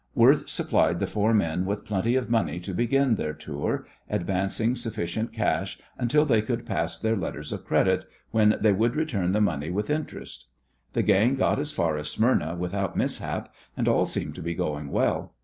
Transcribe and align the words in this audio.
Worth 0.15 0.49
supplied 0.49 0.99
the 0.99 1.05
four 1.05 1.31
men 1.31 1.63
with 1.63 1.85
plenty 1.85 2.15
of 2.15 2.27
money 2.27 2.59
to 2.61 2.73
begin 2.73 3.13
their 3.17 3.33
tour, 3.33 3.85
advancing 4.09 4.75
sufficient 4.75 5.31
cash 5.31 5.77
until 5.95 6.25
they 6.25 6.41
could 6.41 6.65
pass 6.65 6.97
their 6.97 7.15
letters 7.15 7.51
of 7.53 7.65
credit, 7.65 8.05
when 8.31 8.55
they 8.59 8.73
would 8.73 8.95
return 8.95 9.31
the 9.31 9.39
money 9.41 9.69
with 9.69 9.91
interest. 9.91 10.47
The 10.93 11.03
gang 11.03 11.35
got 11.35 11.59
as 11.59 11.71
far 11.71 11.97
as 11.97 12.09
Smyrna 12.09 12.55
without 12.55 12.97
mishap, 12.97 13.53
and 13.77 13.87
all 13.87 14.07
seemed 14.07 14.33
to 14.33 14.41
be 14.41 14.55
going 14.55 14.89
well. 14.89 15.35